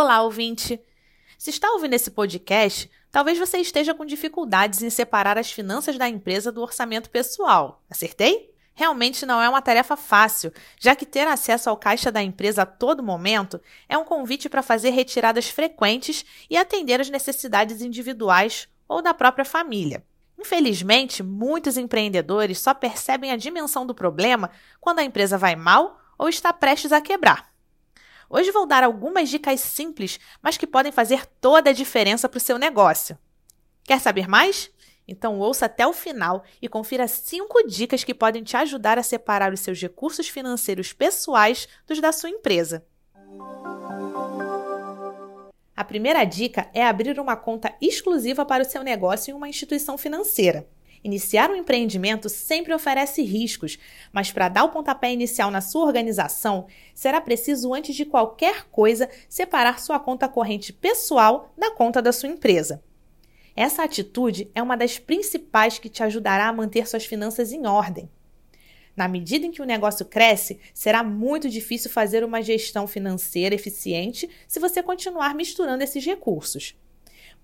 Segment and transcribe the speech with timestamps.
[0.00, 0.80] Olá, ouvinte!
[1.36, 6.08] Se está ouvindo esse podcast, talvez você esteja com dificuldades em separar as finanças da
[6.08, 7.82] empresa do orçamento pessoal.
[7.90, 8.54] Acertei?
[8.74, 12.64] Realmente não é uma tarefa fácil, já que ter acesso ao caixa da empresa a
[12.64, 19.02] todo momento é um convite para fazer retiradas frequentes e atender às necessidades individuais ou
[19.02, 20.04] da própria família.
[20.38, 24.48] Infelizmente, muitos empreendedores só percebem a dimensão do problema
[24.80, 27.57] quando a empresa vai mal ou está prestes a quebrar.
[28.30, 32.40] Hoje vou dar algumas dicas simples, mas que podem fazer toda a diferença para o
[32.40, 33.18] seu negócio.
[33.84, 34.70] Quer saber mais?
[35.06, 39.50] Então ouça até o final e confira cinco dicas que podem te ajudar a separar
[39.54, 42.84] os seus recursos financeiros pessoais dos da sua empresa.
[45.74, 49.96] A primeira dica é abrir uma conta exclusiva para o seu negócio em uma instituição
[49.96, 50.68] financeira.
[51.02, 53.78] Iniciar um empreendimento sempre oferece riscos,
[54.12, 59.08] mas para dar o pontapé inicial na sua organização, será preciso, antes de qualquer coisa,
[59.28, 62.82] separar sua conta corrente pessoal da conta da sua empresa.
[63.54, 68.08] Essa atitude é uma das principais que te ajudará a manter suas finanças em ordem.
[68.96, 74.28] Na medida em que o negócio cresce, será muito difícil fazer uma gestão financeira eficiente
[74.48, 76.76] se você continuar misturando esses recursos.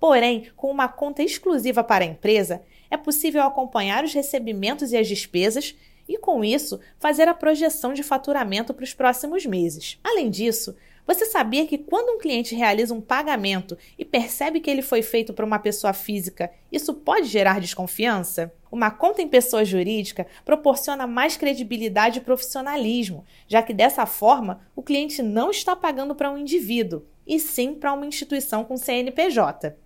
[0.00, 2.62] Porém, com uma conta exclusiva para a empresa,
[2.94, 5.74] é possível acompanhar os recebimentos e as despesas
[6.08, 9.98] e, com isso, fazer a projeção de faturamento para os próximos meses.
[10.02, 14.80] Além disso, você sabia que quando um cliente realiza um pagamento e percebe que ele
[14.80, 18.52] foi feito por uma pessoa física, isso pode gerar desconfiança?
[18.72, 24.82] Uma conta em pessoa jurídica proporciona mais credibilidade e profissionalismo, já que dessa forma o
[24.82, 29.76] cliente não está pagando para um indivíduo, e sim para uma instituição com CNPJ.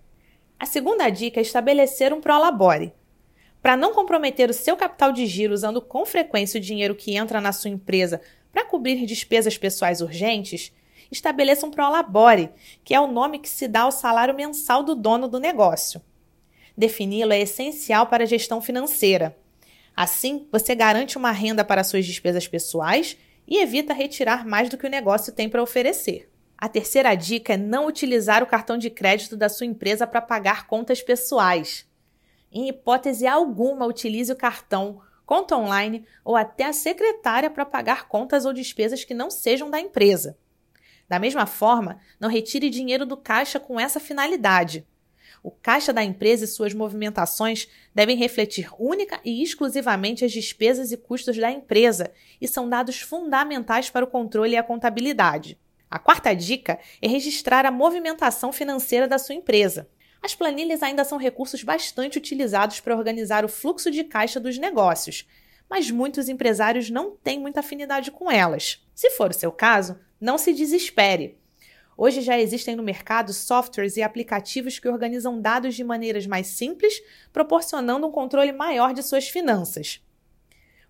[0.60, 2.92] A segunda dica é estabelecer um prolabore.
[3.68, 7.38] Para não comprometer o seu capital de giro usando com frequência o dinheiro que entra
[7.38, 8.18] na sua empresa
[8.50, 10.72] para cobrir despesas pessoais urgentes,
[11.12, 12.48] estabeleça um prolabore,
[12.82, 16.00] que é o nome que se dá ao salário mensal do dono do negócio.
[16.74, 19.36] Defini-lo é essencial para a gestão financeira.
[19.94, 24.86] Assim, você garante uma renda para suas despesas pessoais e evita retirar mais do que
[24.86, 26.32] o negócio tem para oferecer.
[26.56, 30.66] A terceira dica é não utilizar o cartão de crédito da sua empresa para pagar
[30.66, 31.86] contas pessoais.
[32.50, 38.46] Em hipótese alguma, utilize o cartão, conta online ou até a secretária para pagar contas
[38.46, 40.36] ou despesas que não sejam da empresa.
[41.08, 44.86] Da mesma forma, não retire dinheiro do caixa com essa finalidade.
[45.42, 50.96] O caixa da empresa e suas movimentações devem refletir única e exclusivamente as despesas e
[50.96, 52.10] custos da empresa
[52.40, 55.58] e são dados fundamentais para o controle e a contabilidade.
[55.90, 59.88] A quarta dica é registrar a movimentação financeira da sua empresa.
[60.22, 65.26] As planilhas ainda são recursos bastante utilizados para organizar o fluxo de caixa dos negócios,
[65.68, 68.84] mas muitos empresários não têm muita afinidade com elas.
[68.94, 71.38] Se for o seu caso, não se desespere.
[71.96, 77.02] Hoje já existem no mercado softwares e aplicativos que organizam dados de maneiras mais simples,
[77.32, 80.00] proporcionando um controle maior de suas finanças.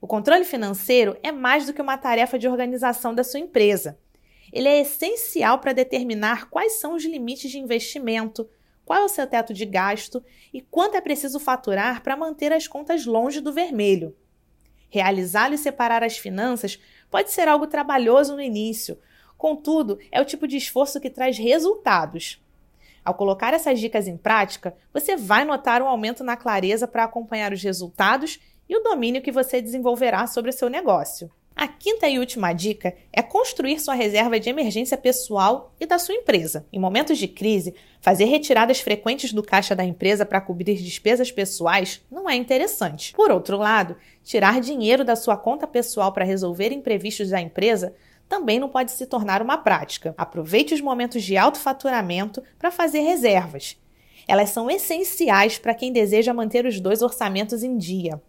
[0.00, 3.98] O controle financeiro é mais do que uma tarefa de organização da sua empresa.
[4.52, 8.48] Ele é essencial para determinar quais são os limites de investimento,
[8.88, 12.66] qual é o seu teto de gasto e quanto é preciso faturar para manter as
[12.66, 14.16] contas longe do vermelho.
[14.88, 18.98] Realizar e separar as finanças pode ser algo trabalhoso no início,
[19.36, 22.42] contudo, é o tipo de esforço que traz resultados.
[23.04, 27.52] Ao colocar essas dicas em prática, você vai notar um aumento na clareza para acompanhar
[27.52, 31.30] os resultados e o domínio que você desenvolverá sobre o seu negócio.
[31.58, 36.14] A quinta e última dica é construir sua reserva de emergência pessoal e da sua
[36.14, 36.64] empresa.
[36.72, 42.00] Em momentos de crise, fazer retiradas frequentes do caixa da empresa para cobrir despesas pessoais
[42.08, 43.12] não é interessante.
[43.12, 47.92] Por outro lado, tirar dinheiro da sua conta pessoal para resolver imprevistos da empresa
[48.28, 50.14] também não pode se tornar uma prática.
[50.16, 53.76] Aproveite os momentos de alto faturamento para fazer reservas.
[54.28, 58.22] Elas são essenciais para quem deseja manter os dois orçamentos em dia.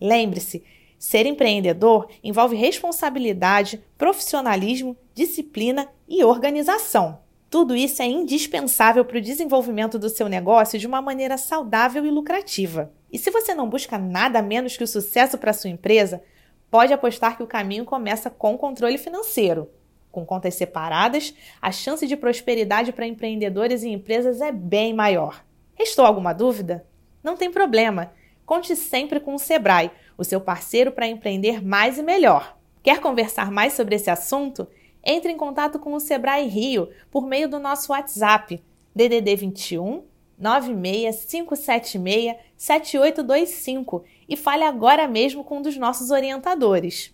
[0.00, 0.62] Lembre-se
[1.04, 7.18] Ser empreendedor envolve responsabilidade, profissionalismo, disciplina e organização.
[7.50, 12.10] Tudo isso é indispensável para o desenvolvimento do seu negócio de uma maneira saudável e
[12.10, 12.90] lucrativa.
[13.12, 16.22] E se você não busca nada menos que o sucesso para sua empresa,
[16.70, 19.68] pode apostar que o caminho começa com o controle financeiro.
[20.10, 25.44] Com contas separadas, a chance de prosperidade para empreendedores e empresas é bem maior.
[25.74, 26.86] Restou alguma dúvida?
[27.22, 28.10] Não tem problema.
[28.46, 32.56] Conte sempre com o Sebrae, o seu parceiro para empreender mais e melhor.
[32.82, 34.66] Quer conversar mais sobre esse assunto?
[35.04, 38.62] Entre em contato com o Sebrae Rio por meio do nosso WhatsApp
[38.94, 40.02] DDD 21
[40.38, 47.13] 96576 7825 e fale agora mesmo com um dos nossos orientadores.